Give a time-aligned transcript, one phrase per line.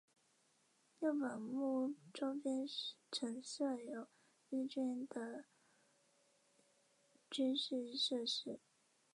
[0.97, 2.65] 六本木周边
[3.11, 4.07] 曾设有
[4.49, 5.45] 日军的
[7.29, 8.59] 军事设施。